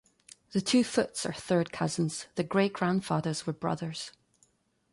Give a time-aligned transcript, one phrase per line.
[0.53, 4.09] The two Footes are third cousins; their great-grandfathers were brothers.